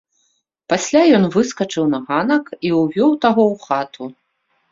[0.71, 4.03] Пасля ён выскачыў на ганак і ўвёў таго ў хату.